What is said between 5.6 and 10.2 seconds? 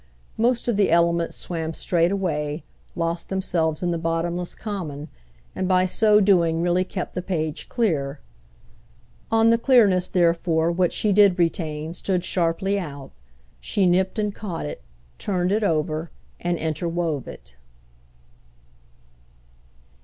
by so doing really kept the page clear. On the clearness